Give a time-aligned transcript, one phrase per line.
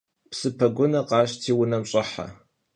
[0.31, 2.25] Psı pegunır khaşti vunem ş'ehe.